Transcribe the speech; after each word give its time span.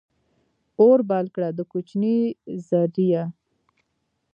اور 0.81 0.99
بل 1.09 1.25
کړه، 1.35 1.49
د 1.57 1.59
کوچي 1.71 2.17
زریه! 2.67 3.23